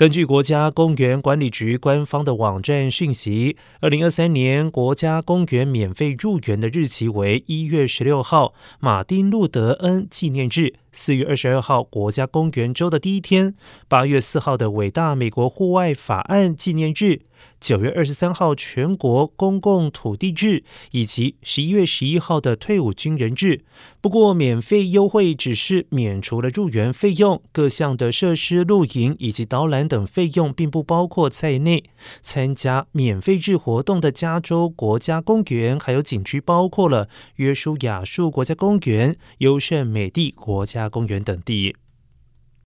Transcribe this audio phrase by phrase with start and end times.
[0.00, 10.72] 根据国家公园管理局官方的网站讯息，二零二三年国家公园免费入园的日期为一月十六号，马丁路德恩纪念日。
[10.90, 13.52] 四月二十二号，国家公园周的第一天；
[13.88, 17.20] 八月四号的伟大美国户外法案纪念日；
[17.60, 23.62] 九月二十三号全国公共土地日，以及十一月十一号的退伍军人日。
[24.00, 31.84] 不过，免费优惠只是免除了入园费用，各项的设施、露营以及导览等费用并不包括在内。
[32.20, 40.90] 参加免费日活动的加州国家公园还有景区，包括了约书亚树国家公园、优胜美地国家。
[40.90, 41.76] 公园等地。